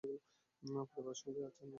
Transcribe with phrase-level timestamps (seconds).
[0.91, 1.67] পরিবার সঙ্গেই আছেন?